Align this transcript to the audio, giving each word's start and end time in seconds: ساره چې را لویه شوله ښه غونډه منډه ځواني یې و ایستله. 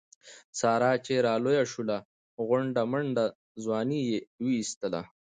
ساره 0.59 0.91
چې 1.05 1.13
را 1.25 1.33
لویه 1.43 1.63
شوله 1.71 1.97
ښه 2.31 2.41
غونډه 2.49 2.81
منډه 2.91 3.25
ځواني 3.63 4.01
یې 4.09 4.19
و 4.43 4.45
ایستله. 4.57 5.01